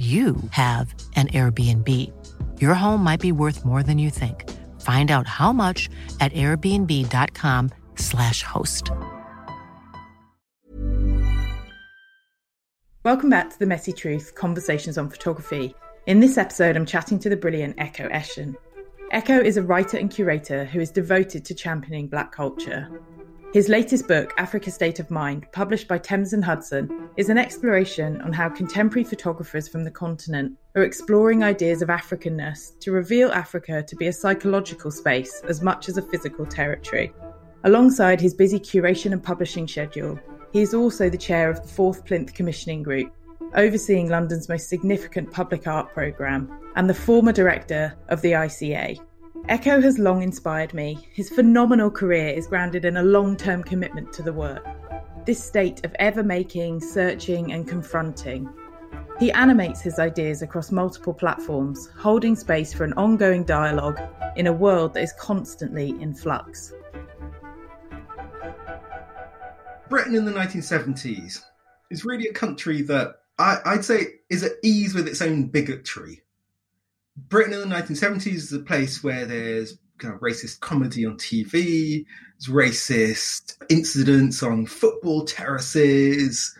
[0.00, 1.86] you have an Airbnb.
[2.58, 4.48] Your home might be worth more than you think.
[4.80, 8.90] Find out how much at airbnb.com/slash host.
[13.04, 15.74] Welcome back to The Messy Truth Conversations on Photography.
[16.06, 18.56] In this episode, I'm chatting to the brilliant Ekow Eshun.
[19.12, 22.88] Ekow is a writer and curator who is devoted to championing black culture.
[23.52, 28.20] His latest book, Africa State of Mind, published by Thames and Hudson, is an exploration
[28.20, 33.82] on how contemporary photographers from the continent are exploring ideas of Africanness to reveal Africa
[33.82, 37.12] to be a psychological space as much as a physical territory.
[37.64, 40.16] Alongside his busy curation and publishing schedule,
[40.52, 43.12] he is also the chair of the Fourth Plinth Commissioning Group,
[43.56, 49.00] overseeing London's most significant public art programme, and the former director of the ICA.
[49.48, 51.08] Ekow has long inspired me.
[51.12, 54.64] His phenomenal career is grounded in a long term commitment to the work.
[55.26, 58.48] This state of ever making, searching, and confronting.
[59.18, 64.00] He animates his ideas across multiple platforms, holding space for an ongoing dialogue
[64.36, 66.72] in a world that is constantly in flux.
[69.88, 71.42] Britain in the 1970s
[71.90, 76.22] is really a country that I, would say is at ease with its own bigotry.
[77.28, 82.04] Britain in the 1970s is a place where there's kind of racist comedy on TV,
[82.38, 86.56] there's racist incidents on football terraces.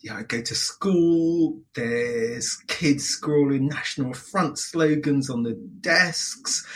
[0.00, 1.60] Yeah, I go to school.
[1.74, 6.66] There's kids scrawling National Front slogans on the desks.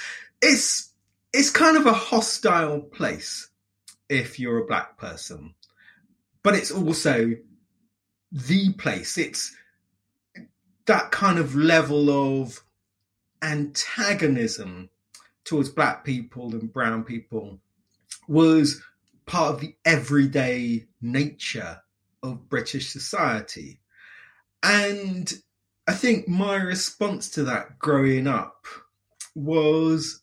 [0.41, 0.93] It's
[1.33, 3.49] it's kind of a hostile place
[4.09, 5.55] if you're a black person,
[6.43, 7.35] but it's also
[8.33, 9.19] the place.
[9.19, 9.55] It's
[10.87, 12.65] that kind of level of
[13.43, 14.91] antagonism
[15.45, 17.59] towards black people and brown people
[18.27, 18.83] was
[19.27, 21.81] part of the everyday nature
[22.23, 23.81] of British society.
[24.63, 25.33] And
[25.87, 28.67] I think my response to that growing up
[29.35, 30.21] was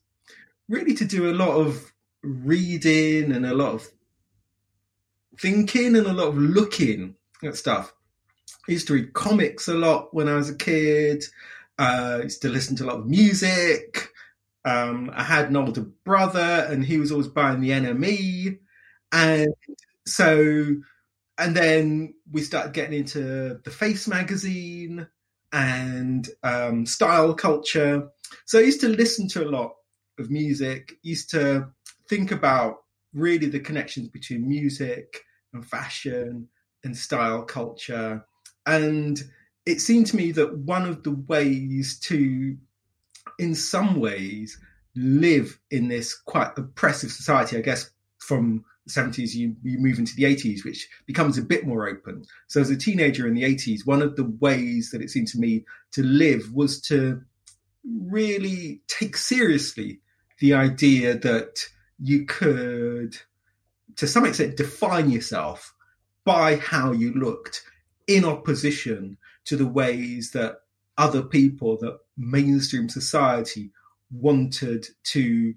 [0.67, 3.87] really to do a lot of reading and a lot of
[5.39, 7.93] thinking and a lot of looking at stuff.
[8.67, 11.23] I used to read comics a lot when I was a kid.
[11.77, 14.09] Uh, I used to listen to a lot of music.
[14.63, 18.59] Um, I had an older brother, and he was always buying the NME,
[19.11, 19.53] and
[20.07, 20.75] so,
[21.37, 25.07] and then we started getting into the Face magazine
[25.51, 28.07] and um, style culture.
[28.45, 29.73] So I used to listen to a lot
[30.17, 30.93] of music.
[31.03, 31.67] Used to
[32.09, 32.77] think about
[33.13, 35.21] really the connections between music
[35.53, 36.49] and fashion
[36.83, 38.25] and style culture,
[38.65, 39.21] and
[39.65, 42.55] it seemed to me that one of the ways to,
[43.39, 44.59] in some ways,
[44.95, 47.89] live in this quite oppressive society, I guess,
[48.19, 52.23] from the 70s, you, you move into the 80s, which becomes a bit more open.
[52.47, 55.39] So, as a teenager in the 80s, one of the ways that it seemed to
[55.39, 57.21] me to live was to
[57.83, 59.99] really take seriously
[60.39, 61.65] the idea that
[61.99, 63.17] you could,
[63.95, 65.73] to some extent, define yourself
[66.23, 67.63] by how you looked
[68.07, 70.57] in opposition to the ways that
[70.97, 73.71] other people, that mainstream society
[74.11, 75.53] wanted to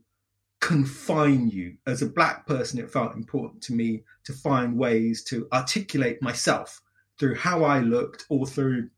[0.61, 1.77] confine you.
[1.87, 6.81] As a black person, it felt important to me to find ways to articulate myself
[7.19, 8.91] through how I looked or through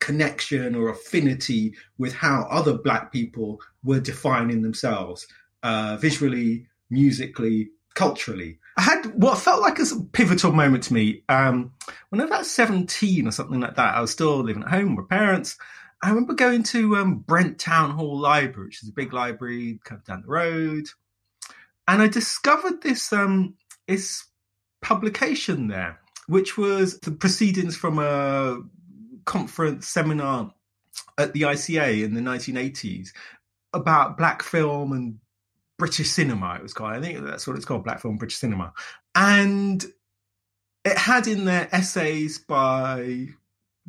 [0.00, 5.26] connection or affinity with how other black people were defining themselves
[5.62, 8.60] uh, visually, musically, culturally.
[8.76, 11.24] I had what felt like a pivotal moment to me.
[11.28, 11.72] Um,
[12.10, 14.94] when I was about 17 or something like that, I was still living at home
[14.94, 15.58] with parents.
[16.00, 19.98] I remember going to um, Brent Town Hall Library, which is a big library kind
[19.98, 20.86] of down the road.
[21.88, 23.54] And I discovered this, um,
[23.88, 24.24] this
[24.80, 25.98] publication there,
[26.28, 28.60] which was the proceedings from a
[29.24, 30.54] conference seminar
[31.18, 33.08] at the ICA in the 1980s
[33.72, 35.18] about black film and
[35.78, 36.92] British cinema, it was called.
[36.92, 38.72] I think that's what it's called, Black Film British Cinema.
[39.14, 39.84] And
[40.84, 43.28] it had in there essays by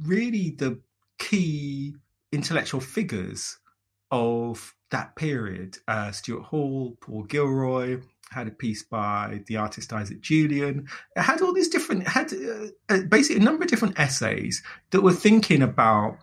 [0.03, 0.79] really the
[1.17, 1.95] key
[2.31, 3.57] intellectual figures
[4.11, 5.77] of that period.
[5.87, 8.01] Uh, Stuart Hall, Paul Gilroy,
[8.31, 10.87] had a piece by the artist Isaac Julien.
[11.15, 15.01] It had all these different, had uh, uh basically a number of different essays that
[15.01, 16.17] were thinking about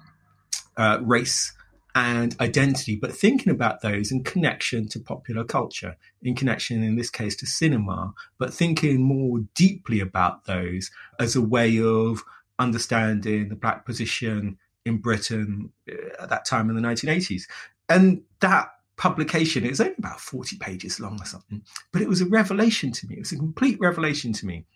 [0.76, 1.52] uh, race
[1.96, 7.08] and identity, but thinking about those in connection to popular culture, in connection, in this
[7.08, 12.22] case, to cinema, but thinking more deeply about those as a way of
[12.58, 17.44] understanding the black position in Britain uh, at that time in the 1980s.
[17.88, 21.62] And that publication, it was only about 40 pages long or something,
[21.92, 23.16] but it was a revelation to me.
[23.16, 24.66] It was a complete revelation to me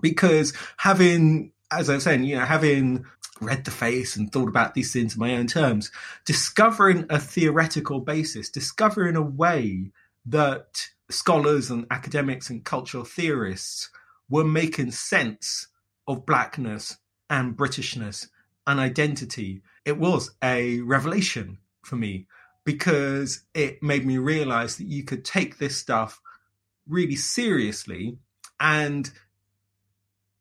[0.00, 3.04] because having, as I was saying, you know, having
[3.44, 5.90] read the face and thought about these things in my own terms,
[6.24, 9.90] discovering a theoretical basis, discovering a way
[10.26, 13.90] that scholars and academics and cultural theorists
[14.28, 15.68] were making sense
[16.06, 16.96] of blackness
[17.28, 18.28] and Britishness
[18.66, 19.62] and identity.
[19.84, 22.26] It was a revelation for me
[22.64, 26.20] because it made me realize that you could take this stuff
[26.86, 28.16] really seriously
[28.60, 29.10] and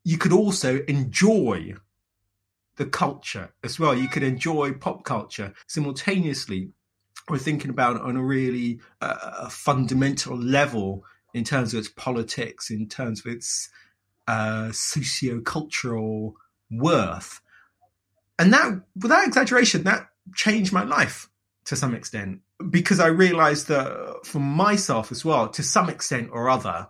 [0.03, 1.73] you could also enjoy
[2.81, 3.93] the culture as well.
[3.93, 6.71] You could enjoy pop culture simultaneously.
[7.29, 11.05] We're thinking about it on a really uh, fundamental level
[11.35, 13.69] in terms of its politics, in terms of its
[14.27, 16.35] uh, socio-cultural
[16.71, 17.39] worth.
[18.39, 21.29] And that, without exaggeration, that changed my life
[21.65, 26.49] to some extent because I realized that for myself as well, to some extent or
[26.49, 26.87] other,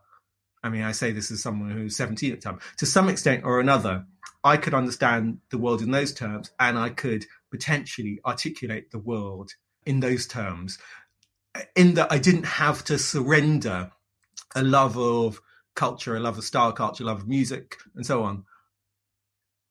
[0.63, 3.43] I mean, I say this as someone who's 17 at the time, to some extent
[3.43, 4.05] or another,
[4.43, 9.51] I could understand the world in those terms and I could potentially articulate the world
[9.85, 10.77] in those terms,
[11.75, 13.91] in that I didn't have to surrender
[14.55, 15.41] a love of
[15.75, 18.45] culture, a love of style culture, a love of music, and so on,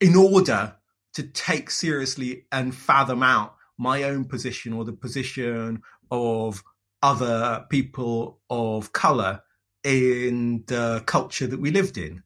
[0.01, 0.77] in order
[1.15, 6.63] to take seriously and fathom out my own position or the position of
[7.03, 9.43] other people of color
[9.85, 12.23] in the culture that we lived in.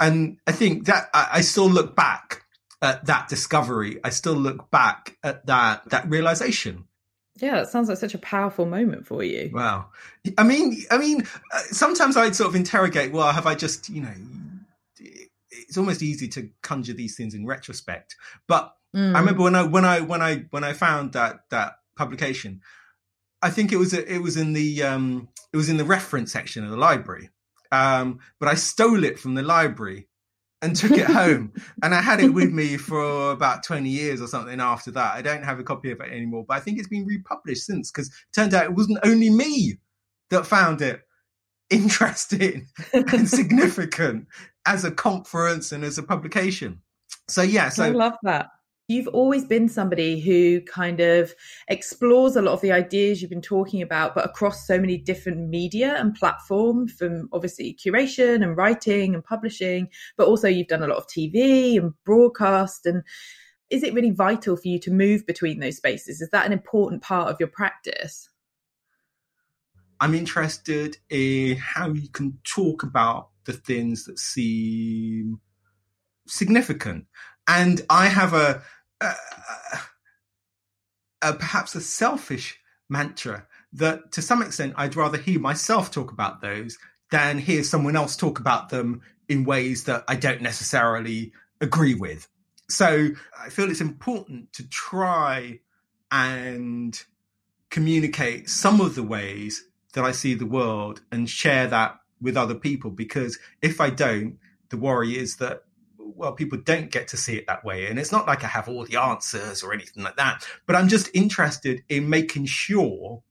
[0.00, 2.44] And I think that I, I still look back
[2.80, 4.00] at that discovery.
[4.02, 6.86] I still look back at that that realization.
[7.36, 9.50] Yeah, it sounds like such a powerful moment for you.
[9.54, 9.86] Wow.
[10.36, 13.12] I mean, I mean, uh, sometimes I'd sort of interrogate.
[13.12, 14.12] Well, have I just, you know,
[15.50, 18.16] it's almost easy to conjure these things in retrospect.
[18.46, 19.14] But mm.
[19.14, 22.60] I remember when I when I when I when I found that that publication,
[23.42, 26.32] I think it was a, it was in the um, it was in the reference
[26.32, 27.30] section of the library.
[27.72, 30.08] Um, but I stole it from the library
[30.60, 31.52] and took it home,
[31.82, 34.60] and I had it with me for about twenty years or something.
[34.60, 37.06] After that, I don't have a copy of it anymore, but I think it's been
[37.06, 39.78] republished since because it turned out it wasn't only me
[40.30, 41.00] that found it
[41.70, 44.28] interesting and significant
[44.66, 46.80] as a conference and as a publication.
[47.28, 48.50] So yeah, so I love that.
[48.92, 51.34] You've always been somebody who kind of
[51.68, 55.48] explores a lot of the ideas you've been talking about, but across so many different
[55.48, 60.86] media and platforms from obviously curation and writing and publishing, but also you've done a
[60.86, 62.84] lot of TV and broadcast.
[62.84, 63.02] And
[63.70, 66.20] is it really vital for you to move between those spaces?
[66.20, 68.28] Is that an important part of your practice?
[70.00, 75.40] I'm interested in how you can talk about the things that seem
[76.26, 77.06] significant.
[77.48, 78.62] And I have a,
[81.20, 82.58] perhaps a selfish
[82.88, 86.76] mantra that to some extent I'd rather hear myself talk about those
[87.10, 92.28] than hear someone else talk about them in ways that I don't necessarily agree with.
[92.68, 93.08] So
[93.38, 95.60] I feel it's important to try
[96.10, 97.00] and
[97.70, 102.54] communicate some of the ways that I see the world and share that with other
[102.54, 104.38] people because if I don't,
[104.70, 105.64] the worry is that
[106.16, 107.86] well, people don't get to see it that way.
[107.86, 110.88] And it's not like I have all the answers or anything like that, but I'm
[110.88, 113.22] just interested in making sure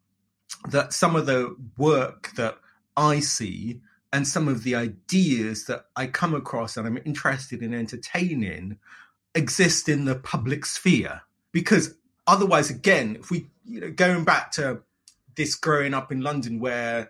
[0.69, 2.57] that some of the work that
[2.97, 3.81] I see
[4.13, 8.77] and some of the ideas that I come across and I'm interested in entertaining
[9.33, 11.21] exist in the public sphere.
[11.51, 11.95] Because
[12.27, 14.81] otherwise, again, if we, you know, going back to
[15.35, 17.09] this growing up in London where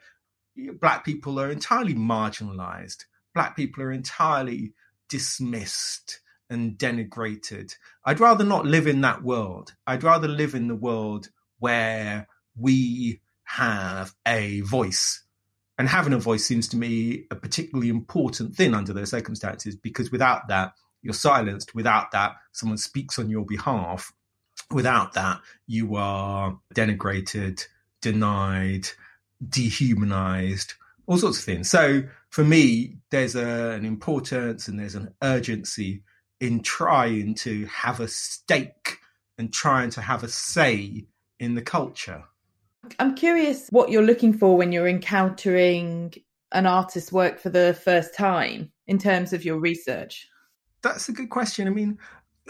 [0.79, 4.73] black people are entirely marginalized, black people are entirely
[5.11, 7.75] dismissed and denigrated.
[8.05, 9.75] I'd rather not live in that world.
[9.85, 12.27] I'd rather live in the world where
[12.57, 15.23] we have a voice.
[15.77, 20.11] And having a voice seems to me a particularly important thing under those circumstances because
[20.11, 21.75] without that, you're silenced.
[21.75, 24.13] Without that, someone speaks on your behalf.
[24.69, 27.65] Without that, you are denigrated,
[28.01, 28.87] denied,
[29.45, 30.75] dehumanized,
[31.05, 31.69] all sorts of things.
[31.69, 36.01] So for me, there's a, an importance and there's an urgency
[36.39, 38.97] in trying to have a stake
[39.37, 41.05] and trying to have a say
[41.39, 42.23] in the culture.
[42.99, 46.13] I'm curious what you're looking for when you're encountering
[46.53, 50.27] an artist's work for the first time in terms of your research.
[50.81, 51.67] That's a good question.
[51.67, 51.99] I mean,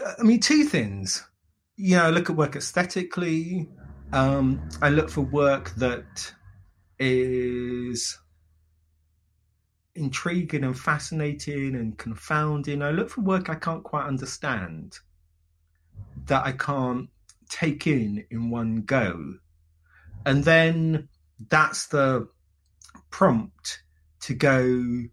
[0.04, 1.28] uh, I mean, two things.
[1.76, 3.68] yeah, I look at work aesthetically.
[4.14, 6.34] Um, I look for work that
[7.00, 8.18] is
[9.96, 12.82] intriguing and fascinating and confounding.
[12.82, 15.00] I look for work I can't quite understand,
[16.26, 17.10] that I can't
[17.50, 19.36] take in in one go.
[20.26, 21.10] And then
[21.50, 22.28] that's the
[23.10, 23.82] prompt
[24.22, 25.04] to go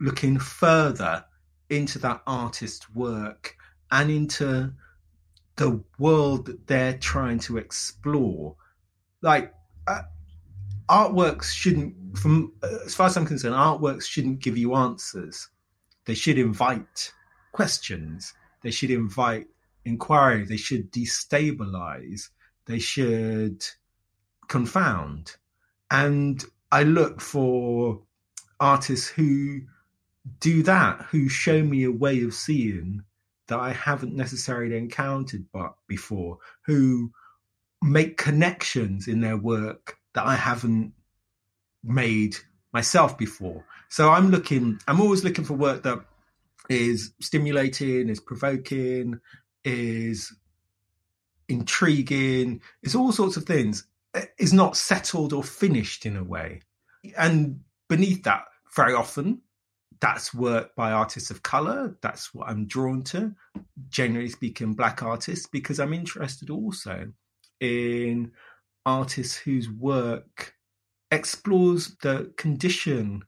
[0.00, 1.24] looking further
[1.70, 3.56] into that artist's work
[3.90, 4.72] and into
[5.56, 8.56] the world that they're trying to explore.
[9.22, 9.54] Like,
[10.88, 15.48] artworks shouldn't, from uh, as far as I'm concerned, artworks shouldn't give you answers.
[16.04, 17.12] They should invite
[17.52, 18.32] questions.
[18.62, 19.46] They should invite
[19.84, 20.44] inquiry.
[20.44, 22.28] They should destabilize.
[22.66, 23.64] They should
[24.48, 25.36] confound.
[25.90, 28.00] And I look for
[28.60, 29.60] artists who
[30.40, 33.02] do that, who show me a way of seeing
[33.46, 37.10] that I haven't necessarily encountered but before, who
[37.82, 40.94] make connections in their work that I haven't
[41.84, 42.34] made
[42.72, 43.64] myself before.
[43.88, 46.00] So I'm looking, I'm always looking for work that
[46.68, 49.20] is stimulating, is provoking,
[49.62, 50.34] is
[51.48, 56.62] intriguing, is all sorts of things, eh, is not settled or finished in a way.
[57.16, 58.42] And beneath that,
[58.74, 59.42] very often,
[60.00, 61.96] that's work by artists of color.
[62.00, 63.36] That's what I'm drawn to,
[63.88, 67.12] generally speaking, black artists, because I'm interested also
[67.60, 68.32] in
[68.88, 70.54] artists whose work
[71.10, 73.22] explores the condition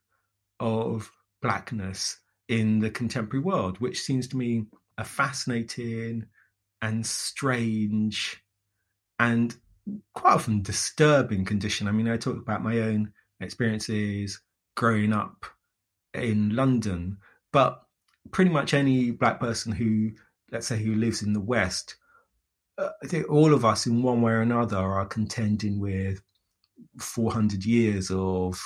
[0.59, 1.13] of
[1.43, 2.17] blackness
[2.49, 4.65] in the contemporary world, which seems to me
[4.97, 6.25] a fascinating
[6.81, 8.43] and strange
[9.19, 9.55] and
[10.15, 11.87] quite often disturbing condition.
[11.87, 14.41] I mean, I talk about my own experiences
[14.79, 15.45] growing up
[16.15, 17.19] in London,
[17.53, 17.83] but
[18.31, 20.13] pretty much any black person who,
[20.53, 21.97] let's say, who lives in the West,
[23.03, 26.23] I think all of us in one way or another are contending with
[26.99, 28.61] 400 years of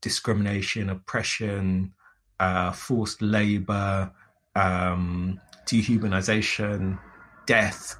[0.00, 1.92] discrimination, oppression,
[2.38, 4.10] uh, forced labor,
[4.54, 6.98] um, dehumanization,
[7.46, 7.96] death,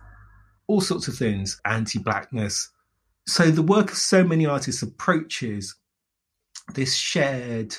[0.67, 2.71] all sorts of things, anti blackness.
[3.27, 5.75] So the work of so many artists approaches
[6.75, 7.77] this shared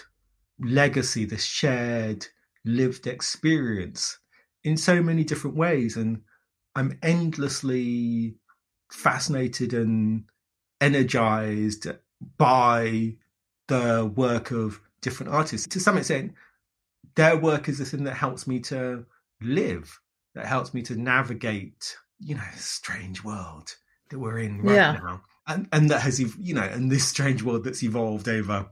[0.60, 2.28] legacy, this shared
[2.66, 4.20] lived experience
[4.64, 5.98] in so many different ways.
[5.98, 6.22] And
[6.76, 8.36] I'm endlessly
[8.92, 10.26] fascinated and
[10.80, 11.88] energized
[12.38, 13.16] by
[13.68, 15.68] the work of different artists.
[15.68, 16.34] To some extent,
[17.16, 19.06] their work is the thing that helps me to
[19.42, 20.00] live,
[20.36, 23.76] that helps me to navigate, you know, strange world
[24.10, 24.92] that we're in right yeah.
[24.94, 25.22] now.
[25.48, 28.70] And and that has you know, and this strange world that's evolved over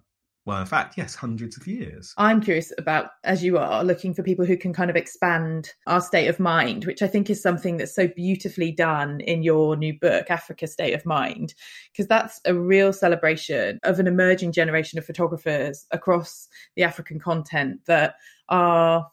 [0.50, 2.12] well, in fact, yes, hundreds of years.
[2.18, 6.02] I'm curious about, as you are, looking for people who can kind of expand our
[6.02, 9.94] state of mind, which I think is something that's so beautifully done in your new
[10.00, 11.54] book, Africa State of Mind,
[11.92, 17.82] because that's a real celebration of an emerging generation of photographers across the African continent
[17.86, 18.16] that
[18.50, 19.08] are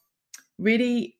[0.56, 1.15] really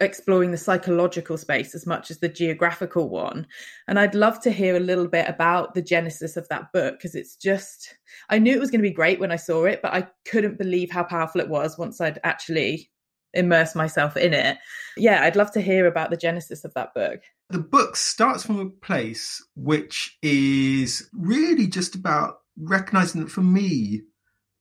[0.00, 3.46] exploring the psychological space as much as the geographical one.
[3.88, 7.14] And I'd love to hear a little bit about the genesis of that book because
[7.14, 7.96] it's just,
[8.28, 10.58] I knew it was going to be great when I saw it, but I couldn't
[10.58, 12.90] believe how powerful it was once I'd actually
[13.32, 14.58] immerse myself in it.
[14.96, 17.20] Yeah, I'd love to hear about the genesis of that book.
[17.48, 24.02] The book starts from a place which is really just about recognizing that for me,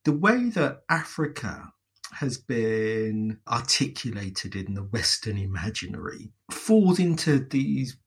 [0.05, 1.73] the way that Africa
[2.11, 7.97] has been articulated in the Western imaginary falls into these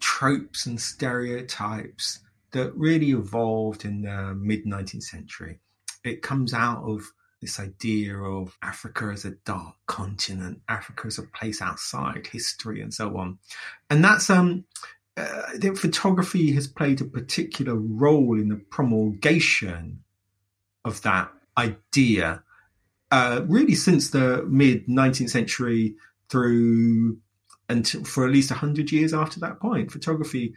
[0.00, 2.20] tropes and stereotypes
[2.52, 5.58] that really evolved in the mid 19th century.
[6.04, 7.02] It comes out of
[7.40, 12.92] this idea of Africa as a dark continent, Africa as a place outside history, and
[12.92, 13.38] so on.
[13.88, 14.64] And that's um,
[15.16, 20.02] uh, I think photography has played a particular role in the promulgation
[20.84, 22.42] of that idea
[23.10, 25.94] uh, really since the mid 19th century
[26.28, 27.18] through
[27.68, 29.90] until for at least 100 years after that point.
[29.90, 30.54] Photography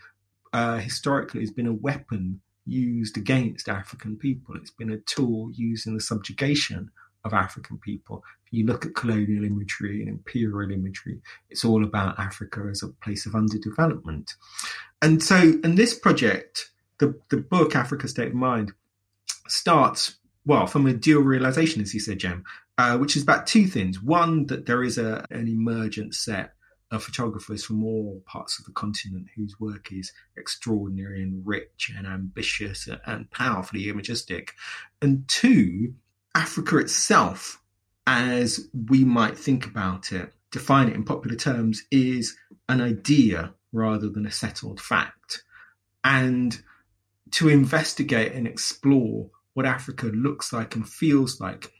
[0.51, 4.55] uh, historically has been a weapon used against African people.
[4.55, 6.91] It's been a tool used in the subjugation
[7.23, 8.23] of African people.
[8.45, 12.89] If you look at colonial imagery and imperial imagery, it's all about Africa as a
[12.89, 14.33] place of underdevelopment.
[15.01, 18.73] And so, in this project, the, the book Africa State of Mind
[19.47, 22.43] starts well, from a dual realization, as you said, Gem,
[22.77, 24.01] uh, which is about two things.
[24.01, 26.53] One, that there is a, an emergent set
[26.91, 32.05] of photographers from all parts of the continent whose work is extraordinary and rich and
[32.05, 34.53] ambitious and powerfully imagistic.
[35.01, 35.95] And two,
[36.35, 37.61] Africa itself,
[38.05, 42.35] as we might think about it, define it in popular terms, is
[42.69, 45.43] an idea rather than a settled fact.
[46.03, 46.61] And
[47.31, 51.71] to investigate and explore what Africa looks like and feels like,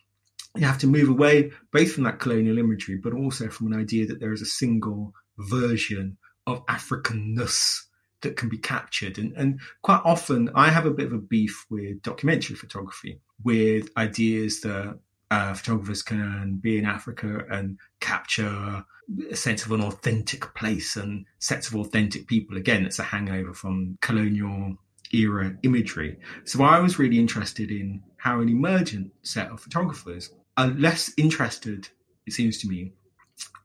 [0.55, 4.05] you have to move away both from that colonial imagery, but also from an idea
[4.05, 7.81] that there is a single version of Africanness
[8.21, 9.17] that can be captured.
[9.17, 13.89] And, and quite often, I have a bit of a beef with documentary photography, with
[13.97, 14.99] ideas that
[15.31, 18.85] uh, photographers can be in Africa and capture
[19.31, 22.57] a sense of an authentic place and sets of authentic people.
[22.57, 24.77] Again, it's a hangover from colonial
[25.13, 26.19] era imagery.
[26.43, 31.89] So I was really interested in how an emergent set of photographers are less interested,
[32.25, 32.93] it seems to me,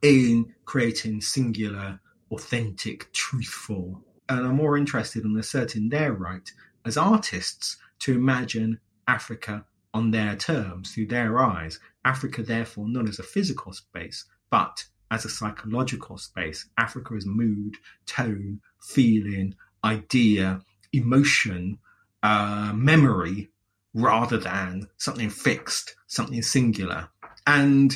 [0.01, 1.99] in creating singular,
[2.31, 6.51] authentic, truthful and are more interested in asserting their right
[6.85, 11.79] as artists to imagine Africa on their terms, through their eyes.
[12.05, 16.69] Africa, therefore, not as a physical space, but as a psychological space.
[16.77, 17.75] Africa is mood,
[18.05, 20.61] tone, feeling, idea,
[20.93, 21.79] emotion,
[22.23, 23.49] uh, memory,
[23.93, 27.09] rather than something fixed, something singular.
[27.47, 27.95] And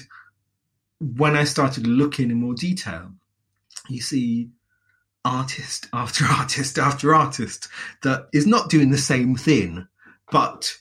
[1.00, 3.12] when I started looking in more detail,
[3.90, 4.50] you see
[5.26, 7.68] artist after artist after artist
[8.02, 9.88] that is not doing the same thing,
[10.32, 10.78] but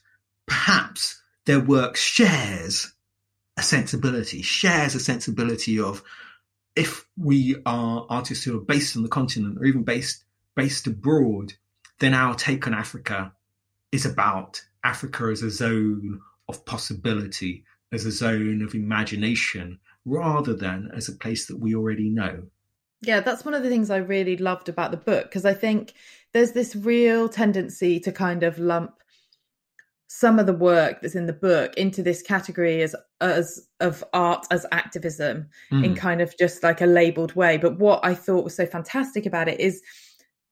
[0.47, 2.93] perhaps their work shares
[3.57, 6.03] a sensibility, shares a sensibility of
[6.75, 11.53] if we are artists who are based on the continent or even based based abroad,
[12.03, 13.33] then our take on Africa
[13.93, 20.91] is about Africa as a zone of possibility, as a zone of imagination, rather than
[20.97, 22.43] as a place that we already know.
[23.03, 25.95] Yeah, that's one of the things I really loved about the book because I think
[26.33, 28.95] there's this real tendency to kind of lump
[30.09, 34.45] some of the work that's in the book into this category as as of art
[34.51, 35.85] as activism mm.
[35.85, 39.25] in kind of just like a labeled way but what i thought was so fantastic
[39.25, 39.81] about it is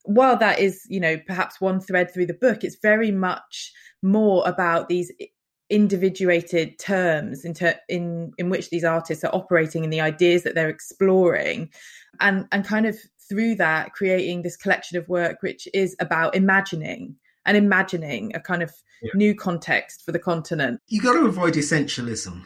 [0.04, 3.72] while that is you know perhaps one thread through the book it's very much
[4.03, 5.12] more about these
[5.70, 10.55] individuated terms in, ter- in in which these artists are operating and the ideas that
[10.55, 11.70] they're exploring.
[12.18, 12.98] And and kind of
[13.29, 17.14] through that creating this collection of work which is about imagining
[17.46, 19.12] and imagining a kind of yeah.
[19.14, 20.81] new context for the continent.
[20.88, 22.35] You got to avoid essentialism.
[22.35, 22.44] You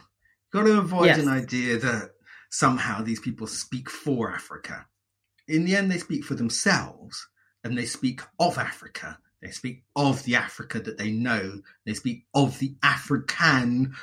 [0.53, 1.17] got to avoid yes.
[1.17, 2.11] an idea that
[2.51, 4.85] somehow these people speak for africa.
[5.47, 7.27] In the end they speak for themselves
[7.65, 11.61] and they speak of africa they speak of the Africa that they know.
[11.85, 13.93] They speak of the African,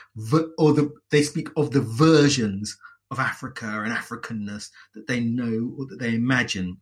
[0.57, 2.79] or the they speak of the versions
[3.11, 6.81] of Africa and Africanness that they know or that they imagine.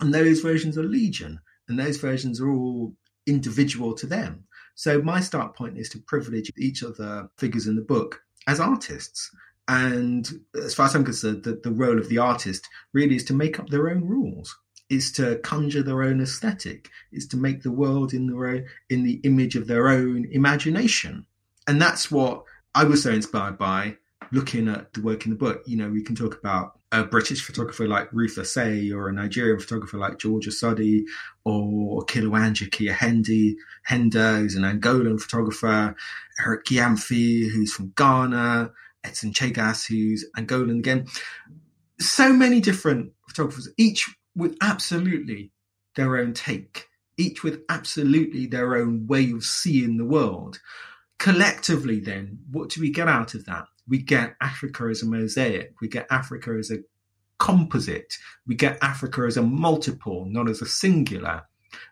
[0.00, 1.38] And those versions are legion,
[1.68, 4.42] and those versions are all individual to them.
[4.74, 8.58] So my start point is to privilege each of the figures in the book as
[8.58, 9.30] artists.
[9.68, 13.34] And as far as I'm concerned, the, the role of the artist really is to
[13.34, 14.56] make up their own rules
[14.90, 19.04] is to conjure their own aesthetic, is to make the world in their own, in
[19.04, 21.24] the image of their own imagination.
[21.66, 22.42] And that's what
[22.74, 23.96] I was so inspired by
[24.32, 25.62] looking at the work in the book.
[25.66, 29.60] You know, we can talk about a British photographer like Ruth Ossai or a Nigerian
[29.60, 31.04] photographer like George Osodi
[31.44, 33.56] or Kiluanji Kia Henda,
[34.38, 35.94] who's an Angolan photographer,
[36.44, 38.72] Eric Gyamfi, who's from Ghana,
[39.04, 41.06] Edson Chagas, who's Angolan again.
[42.00, 45.52] So many different photographers, each with absolutely
[45.96, 50.60] their own take, each with absolutely their own way of seeing the world.
[51.18, 53.66] Collectively, then, what do we get out of that?
[53.88, 56.78] We get Africa as a mosaic, we get Africa as a
[57.38, 58.14] composite,
[58.46, 61.42] we get Africa as a multiple, not as a singular.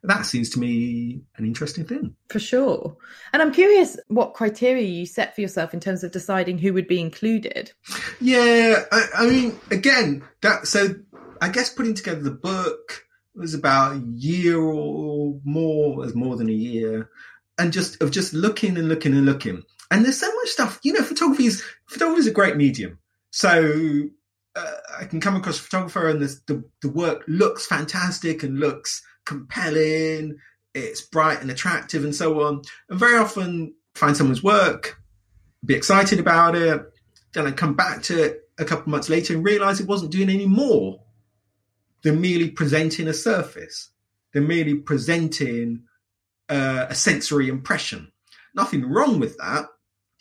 [0.03, 2.15] That seems to me an interesting thing.
[2.31, 2.97] For sure.
[3.33, 6.89] And I'm curious what criteria you set for yourself in terms of deciding who would
[6.89, 7.73] be included.
[8.21, 10.95] Yeah, I, I mean, again, that so
[11.41, 16.49] I guess putting together the book was about a year or more, Was more than
[16.49, 17.11] a year,
[17.59, 19.63] and just of just looking and looking and looking.
[19.91, 20.81] And there's so much stuff.
[20.83, 22.99] You know, photography is photography is a great medium.
[23.31, 24.09] So
[24.57, 29.03] uh, I can come across a photographer, and the the work looks fantastic and looks
[29.25, 30.37] compelling.
[30.75, 32.63] It's bright and attractive, and so on.
[32.89, 35.01] And very often, find someone's work,
[35.65, 36.83] be excited about it.
[37.35, 40.31] Then I come back to it a couple months later and realize it wasn't doing
[40.31, 41.01] any more
[42.03, 43.91] than merely presenting a surface,
[44.33, 45.85] They're merely presenting
[46.49, 48.13] uh, a sensory impression.
[48.55, 49.67] Nothing wrong with that,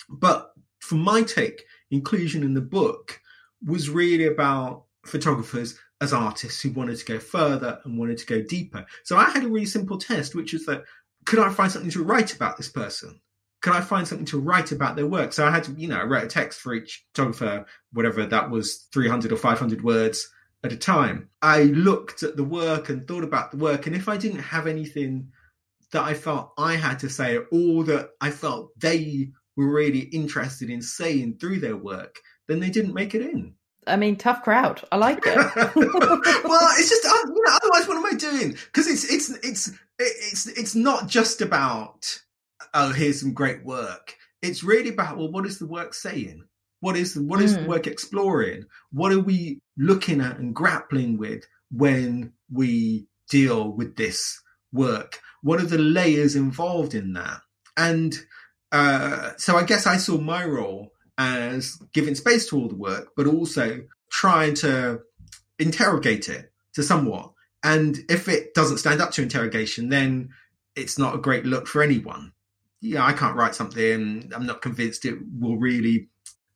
[0.09, 3.19] but for my take, inclusion in the book
[3.65, 8.41] was really about photographers as artists who wanted to go further and wanted to go
[8.41, 8.85] deeper.
[9.03, 10.83] So I had a really simple test, which is that
[11.25, 13.19] could I find something to write about this person?
[13.61, 15.33] could I find something to write about their work?
[15.33, 18.49] So I had to, you know, I wrote a text for each photographer, whatever that
[18.49, 20.29] was, 300 or 500 words
[20.63, 21.29] at a time.
[21.41, 23.87] I looked at the work and thought about the work.
[23.87, 25.31] And if I didn't have anything
[25.91, 30.69] that I felt I had to say or that I felt they were really interested
[30.69, 33.53] in saying through their work, then they didn't make it in.
[33.85, 34.83] I mean, tough crowd.
[34.91, 35.35] I like it.
[35.75, 37.57] well, it's just uh, you know.
[37.63, 38.51] Otherwise, what am I doing?
[38.51, 42.21] Because it's it's it's it's it's not just about
[42.73, 44.15] oh, here's some great work.
[44.41, 46.43] It's really about well, what is the work saying?
[46.81, 47.63] What is the, what is mm.
[47.63, 48.65] the work exploring?
[48.91, 55.19] What are we looking at and grappling with when we deal with this work?
[55.41, 57.41] What are the layers involved in that?
[57.75, 58.15] And
[58.71, 63.13] uh, so I guess I saw my role as giving space to all the work,
[63.15, 65.01] but also trying to
[65.59, 67.31] interrogate it to somewhat.
[67.63, 70.29] And if it doesn't stand up to interrogation, then
[70.75, 72.33] it's not a great look for anyone.
[72.81, 74.31] Yeah, I can't write something.
[74.33, 76.09] I'm not convinced it will really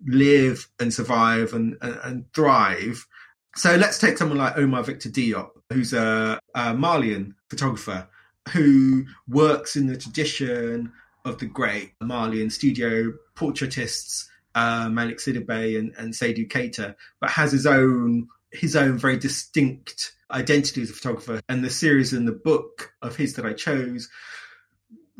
[0.05, 3.07] live and survive and, and, and thrive.
[3.55, 8.07] So let's take someone like Omar Victor Diop, who's a, a Malian photographer
[8.53, 10.91] who works in the tradition
[11.25, 17.51] of the great Malian studio portraitists uh, Malick Sidibé and, and Seydou Keita, but has
[17.51, 21.41] his own his own very distinct identity as a photographer.
[21.47, 24.09] And the series and the book of his that I chose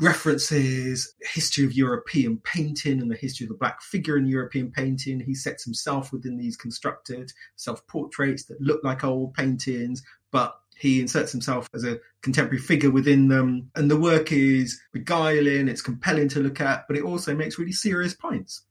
[0.01, 5.19] references history of European painting and the history of the black figure in European painting.
[5.19, 11.31] He sets himself within these constructed self-portraits that look like old paintings, but he inserts
[11.31, 13.69] himself as a contemporary figure within them.
[13.75, 17.71] And the work is beguiling, it's compelling to look at, but it also makes really
[17.71, 18.63] serious points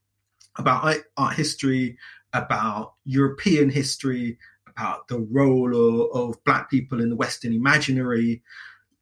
[0.57, 1.97] about art history,
[2.33, 8.43] about European history, about the role of, of black people in the Western imaginary.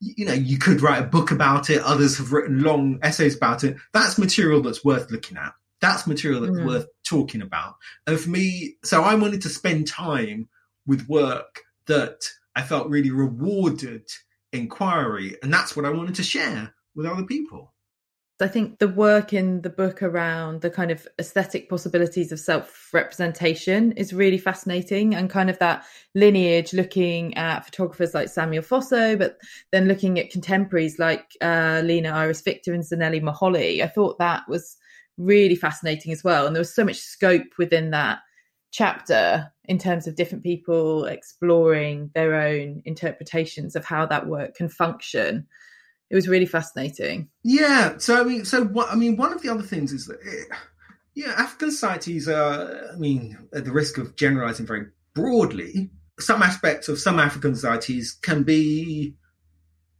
[0.00, 1.82] You know, you could write a book about it.
[1.82, 3.76] Others have written long essays about it.
[3.92, 5.52] That's material that's worth looking at.
[5.80, 6.66] That's material that's mm.
[6.66, 7.76] worth talking about.
[8.06, 10.48] And for me, so I wanted to spend time
[10.86, 12.22] with work that
[12.54, 14.08] I felt really rewarded
[14.52, 15.36] inquiry.
[15.42, 17.72] And that's what I wanted to share with other people.
[18.40, 22.90] I think the work in the book around the kind of aesthetic possibilities of self
[22.92, 29.16] representation is really fascinating and kind of that lineage looking at photographers like Samuel Fosso,
[29.16, 29.38] but
[29.72, 33.82] then looking at contemporaries like uh, Lina Iris Viktor and Zanele Muholi.
[33.82, 34.76] I thought that was
[35.16, 36.46] really fascinating as well.
[36.46, 38.20] And there was so much scope within that
[38.70, 44.68] chapter in terms of different people exploring their own interpretations of how that work can
[44.68, 45.46] function
[46.10, 47.28] it was really fascinating.
[47.42, 47.98] Yeah.
[47.98, 48.90] So I mean, so what?
[48.90, 50.48] I mean, one of the other things is that, eh, it,
[51.14, 52.92] yeah, African societies are.
[52.92, 58.12] I mean, at the risk of generalizing very broadly, some aspects of some African societies
[58.22, 59.14] can be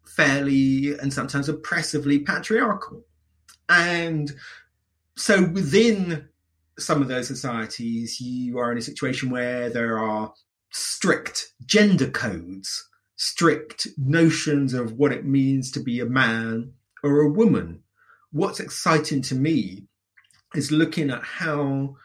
[0.06, 3.04] fairly and sometimes oppressively patriarchal,
[3.68, 4.32] and
[5.16, 6.28] so within
[6.78, 10.32] some of those societies, you are in a situation where there are
[10.70, 17.30] strict gender codes strict notions of what it means to be a man or a
[17.30, 17.82] woman.
[18.30, 19.88] What's exciting to me
[20.54, 21.96] is looking at how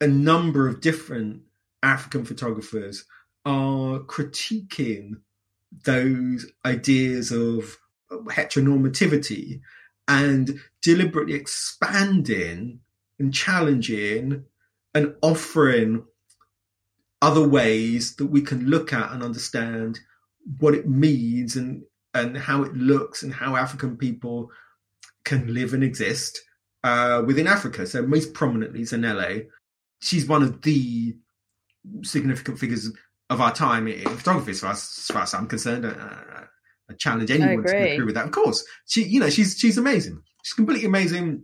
[0.00, 1.42] a number of different
[1.82, 3.04] African photographers
[3.46, 5.14] are critiquing
[5.84, 7.78] those ideas of
[8.10, 9.60] heteronormativity
[10.06, 12.80] and deliberately expanding
[13.18, 14.44] and challenging
[14.94, 16.04] and offering
[17.22, 20.00] other ways that we can look at and understand
[20.58, 21.82] what it means and
[22.14, 24.50] and how it looks and how African people
[25.24, 26.40] can live and exist
[26.84, 27.86] uh, within Africa.
[27.86, 29.46] So most prominently Zanele.
[30.00, 31.16] She's one of the
[32.02, 32.90] significant figures
[33.30, 35.84] of our time in photography, as far as, as, far as I'm concerned.
[35.84, 35.92] Uh,
[36.90, 38.26] I challenge anyone I to agree with that.
[38.26, 40.22] Of course, she, you know, she's she's amazing.
[40.42, 41.42] She's completely amazing.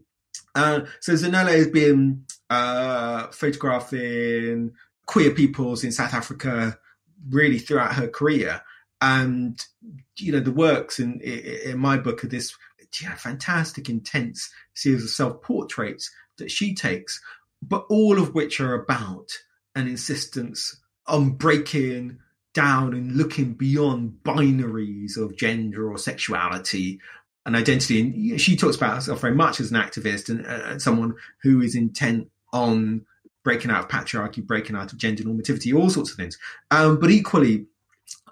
[0.54, 4.72] Uh, so Zanele has been uh, photographing
[5.06, 6.78] queer peoples in South Africa
[7.28, 8.62] really throughout her career
[9.04, 9.60] and
[10.16, 12.56] you know the works in in my book are this
[13.16, 17.20] fantastic, intense series of self portraits that she takes,
[17.62, 19.30] but all of which are about
[19.74, 22.18] an insistence on breaking
[22.54, 27.00] down and looking beyond binaries of gender or sexuality
[27.44, 28.00] and identity.
[28.00, 31.74] And she talks about herself very much as an activist and, uh, someone who is
[31.74, 33.04] intent on
[33.42, 36.38] breaking out of patriarchy, breaking out of gender normativity, all sorts of things.
[36.70, 37.66] Um, but equally,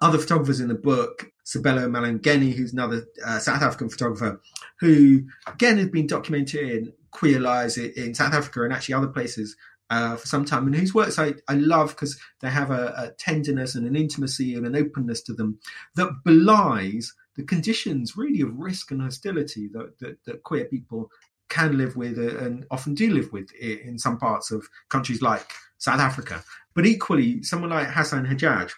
[0.02, 4.40] other photographers in the book, Sabelo Mlangeni, who's another uh, South African photographer,
[4.80, 9.56] who again has been documenting queer lives in South Africa and actually other places
[9.90, 13.10] uh, for some time, and whose works I, I love because they have a, a,
[13.18, 15.58] tenderness and an intimacy and an openness to them
[15.96, 21.10] that belies the conditions really of risk and hostility that, that, that queer people
[21.48, 26.00] can live with and often do live with in some parts of countries like South
[26.00, 26.42] Africa.
[26.74, 28.72] But equally, someone like Hassan Hajjaj,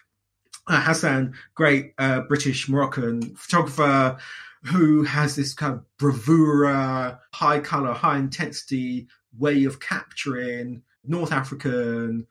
[0.67, 4.17] uh, Hassan, great uh, British Moroccan photographer
[4.63, 12.25] who has this kind of bravura, high color, high intensity way of capturing North African,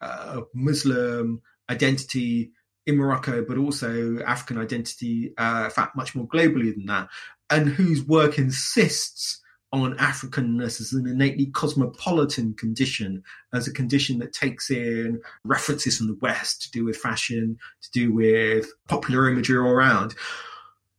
[0.00, 2.52] uh, Muslim identity
[2.86, 7.08] in Morocco, but also African identity, uh, in fact, much more globally than that,
[7.50, 9.40] and whose work insists
[9.72, 16.06] on Africanness as an innately cosmopolitan condition, as a condition that takes in references from
[16.06, 20.14] the West to do with fashion, to do with popular imagery all around,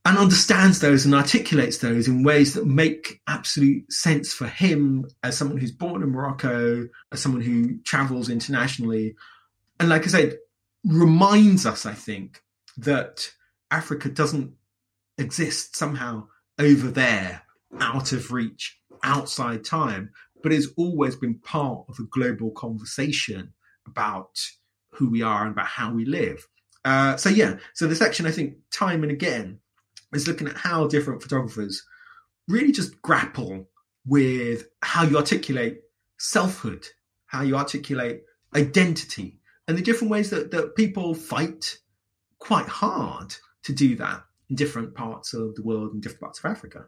[0.06, 5.38] and understands those and articulates those in ways that make absolute sense for him as
[5.38, 9.16] someone who's born in Morocco, as someone who travels internationally.
[9.80, 10.38] And like I said,
[10.86, 12.44] reminds us, I think,
[12.78, 13.32] that
[13.72, 14.54] Africa doesn't
[15.18, 16.28] exist somehow
[16.58, 17.42] over there
[17.80, 23.54] out of reach, outside time, but has always been part of a global conversation
[23.88, 24.40] about
[24.92, 26.48] who we are and about how we live.
[26.86, 29.60] Uh, so yeah, so the section I think time and again
[30.14, 31.84] is looking at how different photographers
[32.48, 33.68] really just grapple
[34.06, 35.82] with how you articulate
[36.18, 36.88] selfhood,
[37.28, 38.24] how you articulate
[38.56, 41.78] identity, and the different ways that, that people fight
[42.40, 46.46] quite hard to do that in different parts of the world and different parts of
[46.46, 46.86] Africa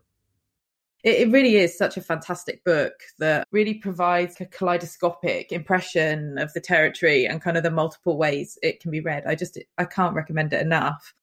[1.04, 6.54] it, it really is such a fantastic book that really provides a kaleidoscopic impression of
[6.54, 9.24] the territory and kind of the multiple ways it can be read.
[9.26, 11.14] I just I can't recommend it enough.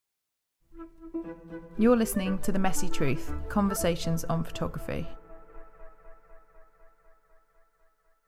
[1.77, 5.07] You're listening to The Messy Truth Conversations on Photography.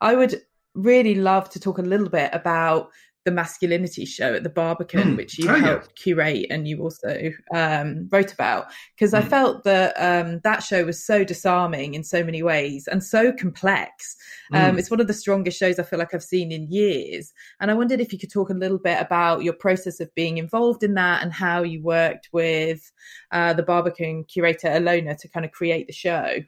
[0.01, 0.43] I would
[0.75, 2.91] really love to talk a little bit about
[3.31, 5.17] the masculinity show at the Barbican, mm.
[5.17, 6.03] which you oh, helped yeah.
[6.03, 8.67] curate and you also um, wrote about.
[8.95, 9.19] Because mm.
[9.19, 9.29] I hmm.
[9.29, 14.17] felt that um, that show was so disarming in so many ways and so complex.
[14.53, 14.79] Um, mm.
[14.79, 17.33] It's one of the strongest shows I feel like I've seen in years.
[17.61, 20.39] And I wondered if you could talk a little bit about your process of being
[20.39, 22.91] involved in that and how you worked with
[23.31, 26.39] uh, the Barbican curator Alona to kind of create the show.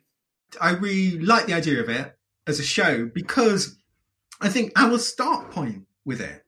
[0.61, 2.15] I really like the idea of it
[2.47, 3.79] as a show because
[4.41, 6.42] I think our start point with it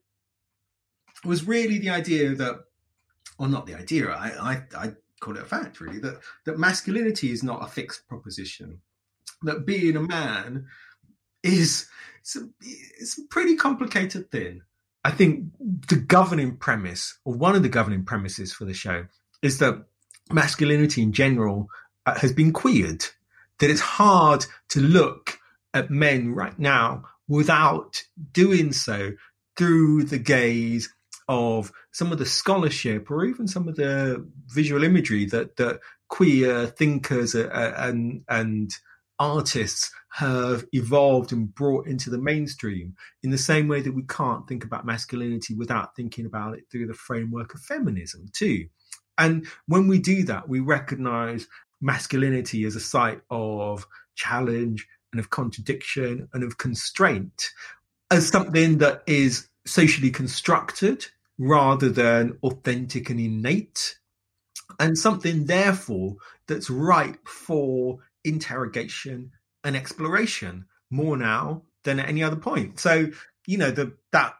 [1.25, 2.65] was really the idea that,
[3.39, 7.31] or not the idea, I, I, I call it a fact really, that, that masculinity
[7.33, 8.81] is not a fixed proposition.
[9.43, 10.67] That being a man
[11.43, 11.89] is
[12.21, 14.63] it's a, it's a pretty complicated thing.
[15.05, 19.07] I think the governing premise, or one of the governing premises for the show,
[19.43, 19.85] is that
[20.33, 21.69] masculinity in general
[22.07, 23.05] uh, has been queered.
[23.59, 25.39] That it's hard to look
[25.75, 29.13] at men right now without doing so
[29.57, 30.93] through the gaze
[31.29, 36.67] of some of the scholarship or even some of the visual imagery that that queer
[36.67, 38.73] thinkers uh, uh, and and
[39.19, 44.47] artists have evolved and brought into the mainstream in the same way that we can't
[44.49, 48.67] think about masculinity without thinking about it through the framework of feminism too.
[49.17, 51.47] And when we do that we recognize
[51.81, 57.51] masculinity as a site of challenge and of contradiction and of constraint
[58.11, 61.07] as something that is socially constructed
[61.39, 63.99] rather than authentic and innate,
[64.79, 69.31] and something, therefore, that's ripe for interrogation
[69.63, 72.79] and exploration more now than at any other point.
[72.79, 73.09] So,
[73.47, 74.35] you know, the that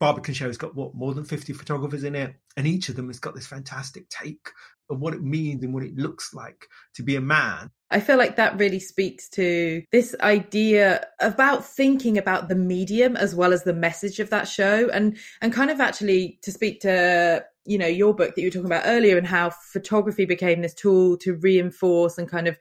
[0.00, 3.08] Barbican show has got what more than 50 photographers in it, and each of them
[3.08, 4.50] has got this fantastic take
[4.88, 7.70] of what it means and what it looks like to be a man.
[7.90, 13.34] I feel like that really speaks to this idea about thinking about the medium as
[13.34, 17.44] well as the message of that show and and kind of actually to speak to
[17.64, 20.74] you know your book that you were talking about earlier and how photography became this
[20.74, 22.58] tool to reinforce and kind of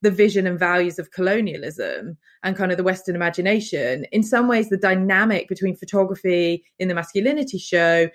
[0.00, 4.06] the vision and values of colonialism and kind of the Western imagination.
[4.12, 8.08] In some ways, the dynamic between photography in the masculinity show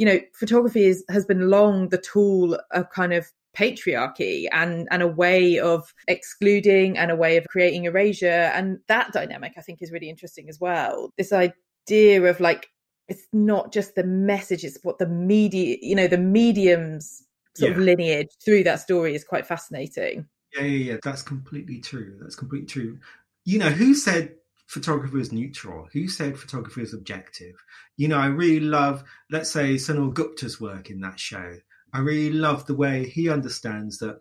[0.00, 3.26] you know, photography is, has been long the tool of kind of
[3.56, 9.12] patriarchy and and a way of excluding and a way of creating erasure and that
[9.12, 12.68] dynamic i think is really interesting as well this idea of like
[13.08, 17.24] it's not just the message it's what the media you know the mediums
[17.56, 17.76] sort yeah.
[17.76, 22.36] of lineage through that story is quite fascinating yeah yeah yeah that's completely true that's
[22.36, 22.98] completely true
[23.44, 24.34] you know who said
[24.70, 25.88] photography is neutral?
[25.92, 27.56] Who said photography is objective?
[27.96, 31.56] You know, I really love, let's say, Sunil Gupta's work in that show.
[31.92, 34.20] I really love the way he understands that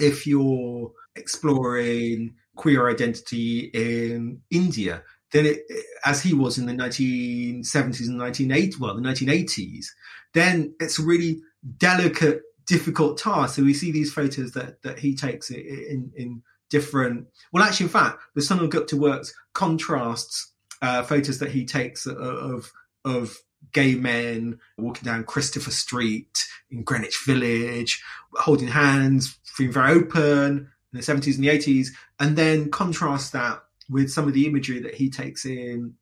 [0.00, 5.60] if you're exploring queer identity in India, then it,
[6.04, 9.86] as he was in the 1970s and 1980s, well, the 1980s,
[10.34, 11.40] then it's a really
[11.78, 13.56] delicate, difficult task.
[13.56, 17.26] So we see these photos that, that he takes in, in different.
[17.52, 22.70] Well, actually, in fact, the Sunil Gupta works contrasts uh, photos that he takes of
[23.04, 23.38] of
[23.72, 28.02] gay men walking down Christopher Street in Greenwich Village,
[28.34, 31.88] holding hands, being very open in the 70s and the 80s,
[32.18, 35.94] and then contrast that with some of the imagery that he takes in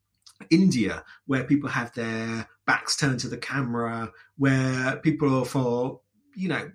[0.49, 6.01] India, where people have their backs turned to the camera, where people are for,
[6.35, 6.71] you know,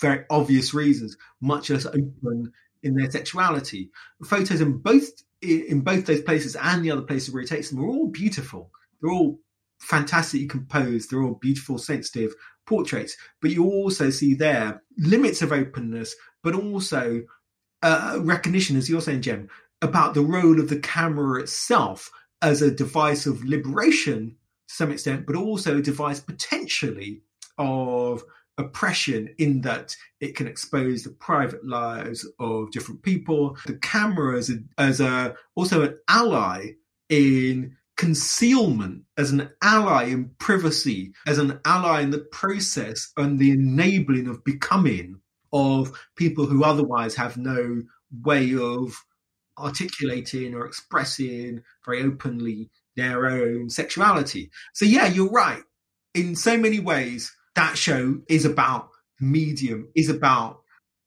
[0.00, 3.90] very obvious reasons, much less open in their sexuality.
[4.24, 5.08] Photos in both
[5.40, 8.70] in both those places and the other places where he takes them are all beautiful.
[9.00, 9.38] They're all
[9.80, 11.10] fantastically composed.
[11.10, 12.34] They're all beautiful, sensitive
[12.66, 13.16] portraits.
[13.40, 17.22] But you also see there limits of openness, but also
[17.82, 19.48] uh, recognition, as you're saying, Gem,
[19.82, 22.10] about the role of the camera itself
[22.40, 24.36] as a device of liberation
[24.68, 27.22] to some extent, but also a device potentially
[27.58, 28.22] of
[28.56, 33.56] oppression in that it can expose the private lives of different people.
[33.66, 36.72] The camera as a, as a also an ally
[37.08, 43.50] in concealment, as an ally in privacy, as an ally in the process and the
[43.50, 45.20] enabling of becoming
[45.52, 47.82] of people who otherwise have no
[48.22, 48.96] way of
[49.58, 54.50] articulating or expressing very openly their own sexuality.
[54.72, 55.62] So yeah, you're right.
[56.14, 58.88] In so many ways, that show is about
[59.20, 60.60] medium, is about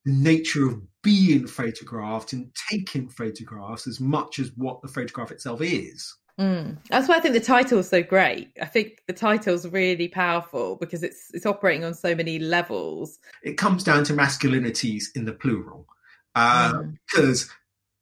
[0.05, 5.61] the nature of being photographed and taking photographs as much as what the photograph itself
[5.61, 6.15] is.
[6.39, 6.77] Mm.
[6.89, 8.51] That's why I think the title is so great.
[8.61, 13.17] I think the title's really powerful because it's it's operating on so many levels.
[13.43, 15.87] It comes down to masculinities in the plural,
[16.35, 16.97] uh, mm.
[17.09, 17.49] because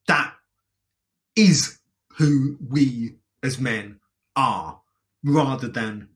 [0.08, 0.34] that
[1.36, 1.80] is
[2.18, 4.00] who we as men
[4.36, 4.82] are,
[5.24, 6.10] rather than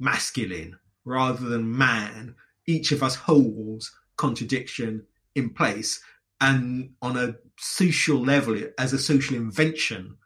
[0.00, 2.34] masculine rather than man,
[2.66, 5.04] each of us holds contradiction
[5.34, 6.00] in place.
[6.40, 10.16] And on a social level, as a social invention,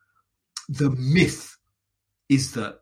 [0.69, 1.57] the myth
[2.29, 2.81] is that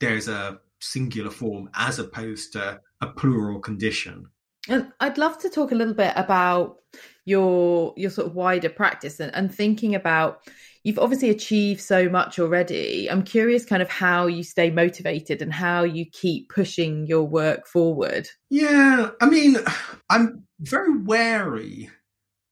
[0.00, 4.26] there's a singular form as opposed to a plural condition.
[4.68, 6.76] And I'd love to talk a little bit about
[7.24, 10.48] your your sort of wider practice and, and thinking about
[10.84, 13.10] you've obviously achieved so much already.
[13.10, 17.66] I'm curious kind of how you stay motivated and how you keep pushing your work
[17.66, 18.28] forward.
[18.50, 19.56] Yeah, I mean,
[20.10, 21.90] I'm very wary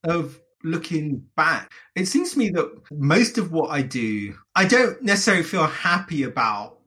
[0.04, 1.73] of looking back.
[1.94, 6.23] It seems to me that most of what I do, I don't necessarily feel happy
[6.23, 6.79] about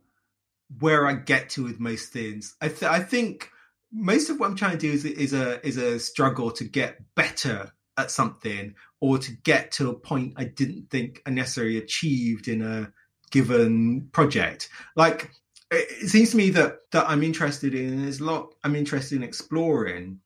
[0.80, 2.56] where I get to with most things.
[2.62, 3.50] I, th- I think
[3.92, 7.00] most of what I'm trying to do is, is a is a struggle to get
[7.16, 12.48] better at something or to get to a point I didn't think I necessarily achieved
[12.48, 12.92] in a
[13.32, 14.70] given project.
[14.96, 15.32] Like
[15.70, 19.24] it seems to me that that I'm interested in there's a lot I'm interested in
[19.24, 20.20] exploring.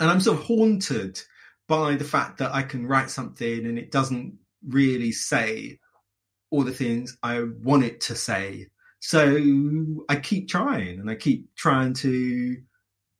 [0.00, 1.20] And I'm sort of haunted
[1.72, 4.34] by the fact that I can write something and it doesn't
[4.68, 5.78] really say
[6.50, 8.66] all the things I want it to say.
[9.00, 9.42] So
[10.06, 12.58] I keep trying and I keep trying to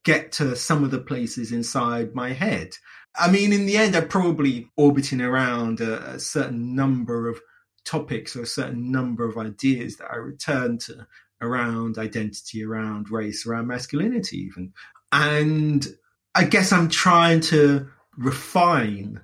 [0.04, 2.72] get to some of the places inside my head.
[3.16, 7.40] I mean, in the end, I'm probably orbiting around a, a, certain number of
[7.86, 11.06] topics or a certain number of ideas that I return to
[11.40, 14.74] around identity, around race, around masculinity, even.
[15.10, 15.86] And
[16.34, 19.20] I guess I'm trying to refine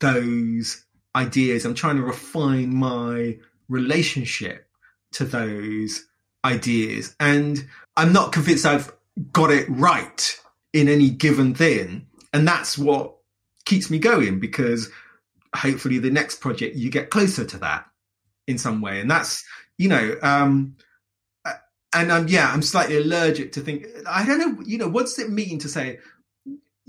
[0.00, 1.64] those ideas.
[1.64, 3.38] I'm trying to refine my
[3.68, 4.68] relationship
[5.12, 6.06] to those
[6.44, 7.14] ideas.
[7.18, 8.92] And I'm not convinced I've
[9.32, 10.38] got it right
[10.72, 12.06] in any given thing.
[12.32, 13.16] And that's what
[13.64, 14.90] keeps me going because
[15.54, 17.86] hopefully the next project you get closer to that
[18.46, 19.00] in some way.
[19.00, 19.44] And that's,
[19.76, 20.76] you know, um,
[21.94, 25.30] and um, yeah, I'm slightly allergic to think, I don't know, you know, what's it
[25.30, 25.98] mean to say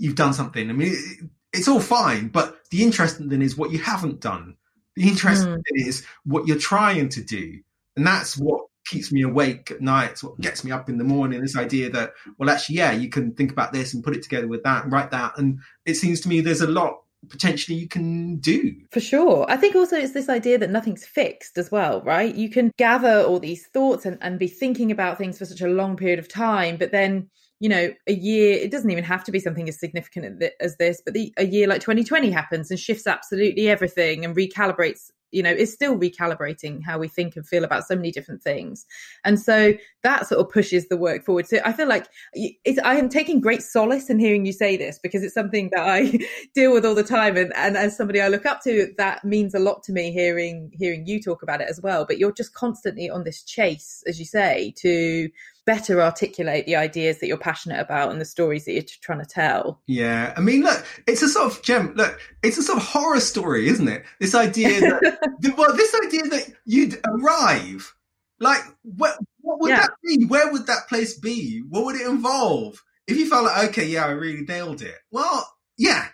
[0.00, 0.68] you've done something?
[0.70, 4.56] I mean, it's all fine, but the interesting thing is what you haven't done.
[4.96, 5.62] The interesting mm.
[5.62, 7.60] thing is what you're trying to do.
[7.96, 10.12] And that's what keeps me awake at night.
[10.12, 11.40] It's what gets me up in the morning.
[11.40, 14.48] This idea that, well, actually, yeah, you can think about this and put it together
[14.48, 15.38] with that and write that.
[15.38, 18.74] And it seems to me there's a lot potentially you can do.
[18.90, 19.44] For sure.
[19.48, 22.34] I think also it's this idea that nothing's fixed as well, right?
[22.34, 25.68] You can gather all these thoughts and, and be thinking about things for such a
[25.68, 27.28] long period of time, but then
[27.60, 31.02] you know, a year, it doesn't even have to be something as significant as this,
[31.04, 35.50] but the, a year like 2020 happens and shifts absolutely everything and recalibrates you know
[35.50, 38.86] is still recalibrating how we think and feel about so many different things.
[39.24, 41.46] And so that sort of pushes the work forward.
[41.46, 42.06] So i feel like
[42.36, 46.18] i am taking great solace in hearing you say this because it's something that i
[46.54, 47.36] deal with all the time.
[47.36, 50.70] And, and as somebody i look up to that means a lot to me hearing
[50.74, 52.04] hearing you talk about it as well.
[52.04, 55.28] But you're just constantly on this chase as you say to
[55.70, 59.24] better articulate the ideas that you're passionate about and the stories that you're trying to
[59.24, 59.80] tell.
[59.86, 61.94] Yeah, I mean, look, it's a sort of Gem.
[61.94, 64.04] Look, it's a sort of horror story, isn't it?
[64.18, 67.94] This idea that, well, this idea that you'd arrive,
[68.40, 69.82] like, what, what would yeah.
[69.82, 70.24] that be?
[70.24, 71.62] Where would that place be?
[71.68, 72.82] What would it involve?
[73.06, 74.96] If you felt like, okay, yeah, I really nailed it.
[75.12, 75.48] Well,
[75.78, 76.08] yeah,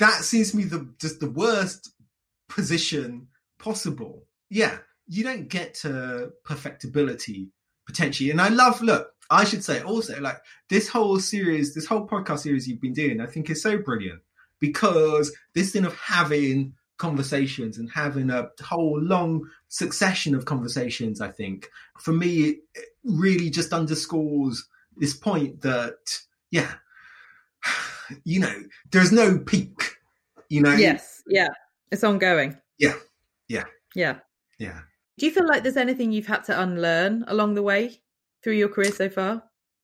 [0.00, 1.92] that seems to me the just the worst
[2.48, 3.28] position
[3.60, 4.26] possible.
[4.50, 4.76] Yeah,
[5.06, 7.52] you don't get to perfectibility
[7.88, 8.30] potentially.
[8.30, 12.40] And I love, look, I should say also, like this whole series, this whole podcast
[12.40, 14.20] series you've been doing, I think is so brilliant
[14.60, 21.30] because this thing of having conversations and having a whole long succession of conversations, I
[21.30, 25.96] think for me, it really just underscores this point that,
[26.50, 26.74] yeah,
[28.24, 28.62] you know,
[28.92, 29.96] there's no peak,
[30.50, 30.74] you know?
[30.74, 31.22] Yes.
[31.26, 31.48] Yeah.
[31.90, 32.58] It's ongoing.
[32.78, 32.96] Yeah.
[33.48, 33.64] Yeah.
[33.94, 34.18] Yeah.
[34.58, 34.80] Yeah.
[35.18, 38.00] Do you feel like there's anything you've had to unlearn along the way
[38.42, 39.42] through your career so far?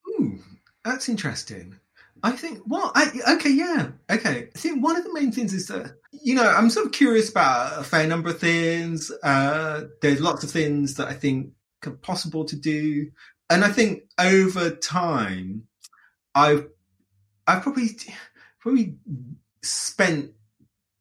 [0.09, 0.39] Ooh,
[0.85, 1.77] that's interesting.
[2.23, 4.49] I think well, I okay, yeah, okay.
[4.55, 7.29] I think one of the main things is that you know I'm sort of curious
[7.29, 9.11] about a fair number of things.
[9.23, 11.53] Uh, there's lots of things that I think
[11.85, 13.11] are possible to do,
[13.51, 15.67] and I think over time,
[16.35, 16.69] I've
[17.47, 17.91] I've probably
[18.61, 18.97] probably
[19.63, 20.31] spent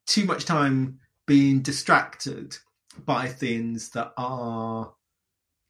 [0.07, 2.57] too much time being distracted
[3.05, 4.93] by things that are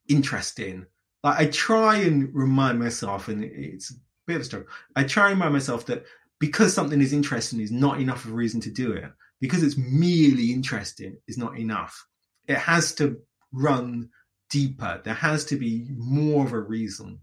[0.07, 0.85] interesting.
[1.23, 3.95] Like I try and remind myself, and it's a
[4.27, 4.69] bit of a struggle.
[4.95, 6.05] I try and remind myself that
[6.39, 9.05] because something is interesting is not enough of a reason to do it.
[9.39, 12.07] Because it's merely interesting is not enough.
[12.47, 13.17] It has to
[13.51, 14.09] run
[14.49, 15.01] deeper.
[15.03, 17.19] There has to be more of a reason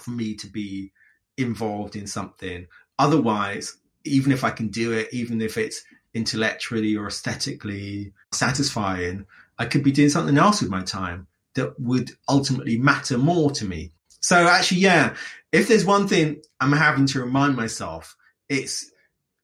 [0.00, 0.92] for me to be
[1.36, 2.66] involved in something.
[2.98, 5.84] Otherwise, even if I can do it, even if it's
[6.14, 9.26] intellectually or aesthetically satisfying,
[9.58, 13.64] I could be doing something else with my time that would ultimately matter more to
[13.64, 13.92] me.
[14.20, 15.14] So actually, yeah,
[15.50, 18.16] if there's one thing I'm having to remind myself,
[18.48, 18.90] it's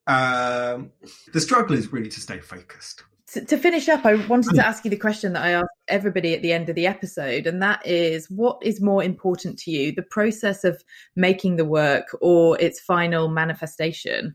[0.06, 0.90] um,
[1.32, 3.04] the struggle is really to stay focused.
[3.32, 6.32] To, to finish up, I wanted to ask you the question that I asked everybody
[6.32, 9.92] at the end of the episode, and that is what is more important to you,
[9.92, 10.82] the process of
[11.14, 14.34] making the work or its final manifestation?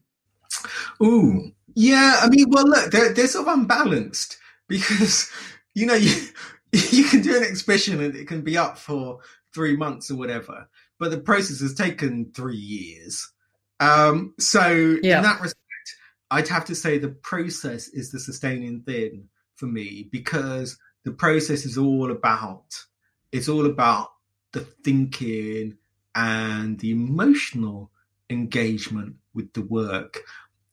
[1.01, 2.19] Ooh, yeah.
[2.21, 5.31] I mean, well, look, they're, they're sort of unbalanced because,
[5.73, 6.13] you know, you,
[6.71, 9.19] you can do an exhibition and it can be up for
[9.53, 10.67] three months or whatever,
[10.99, 13.31] but the process has taken three years.
[13.79, 15.17] Um, so yeah.
[15.17, 15.59] in that respect,
[16.31, 21.65] I'd have to say the process is the sustaining thing for me because the process
[21.65, 22.65] is all about,
[23.31, 24.09] it's all about
[24.51, 25.77] the thinking
[26.15, 27.91] and the emotional
[28.29, 30.23] engagement with the work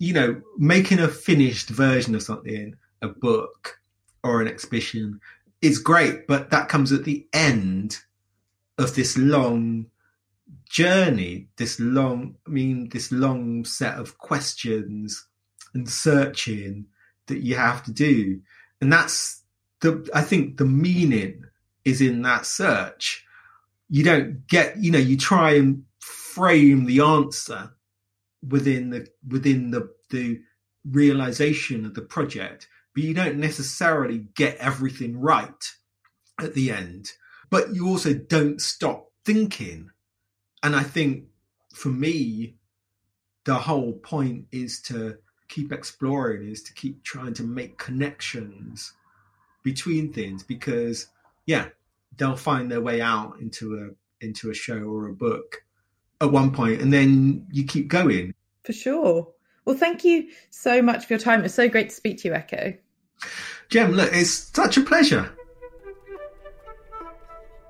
[0.01, 3.79] you know, making a finished version of something, a book
[4.25, 5.21] or an exhibition
[5.61, 7.99] is great, but that comes at the end
[8.79, 9.87] of this long
[10.65, 15.27] journey, this long, I mean, this long set of questions
[15.75, 16.87] and searching
[17.27, 18.41] that you have to do.
[18.81, 19.43] And that's
[19.83, 21.45] the, I think the meaning
[21.85, 23.27] is in that search.
[23.91, 27.75] You don't get, you know, you try and frame the answer
[28.47, 30.41] within the within the the
[30.85, 35.73] realization of the project, but you don't necessarily get everything right
[36.41, 37.13] at the end.
[37.51, 39.91] But you also don't stop thinking.
[40.63, 41.25] And I think
[41.75, 42.57] for me,
[43.45, 45.19] the whole point is to
[45.49, 48.93] keep exploring, is to keep trying to make connections
[49.63, 51.09] between things because
[51.47, 51.69] yeah,
[52.17, 55.65] they'll find their way out into a into a show or a book
[56.21, 58.35] at one point and then you keep going.
[58.65, 59.29] For sure.
[59.65, 61.45] Well, thank you so much for your time.
[61.45, 62.77] It's so great to speak to you, Ekow.
[63.69, 65.31] Gem, look, it's such a pleasure.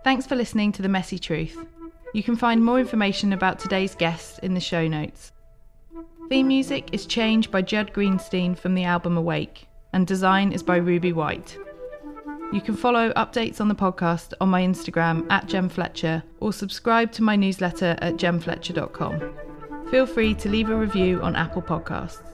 [0.02, 1.56] Thanks for listening to The Messy Truth.
[2.14, 5.32] You can find more information about today's guests in the show notes.
[6.28, 10.76] Theme music is changed by Judd Greenstein from the album Awake, and design is by
[10.76, 11.58] Ruby White.
[12.52, 17.12] You can follow updates on the podcast on my Instagram at Gem Fletcher or subscribe
[17.12, 19.34] to my newsletter at gemfletcher.com.
[19.90, 22.29] Feel free to leave a review on Apple Podcasts.